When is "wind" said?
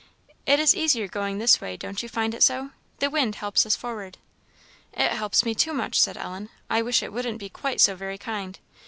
3.11-3.35